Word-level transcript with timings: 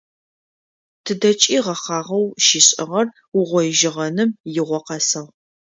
Тыдэкӏи 1.03 1.57
гъэхъагъэу 1.65 2.25
щишӏыгъэр 2.45 3.07
угъоижьыгъэным 3.39 4.29
игъо 4.57 4.79
къэсыгъ. 4.85 5.29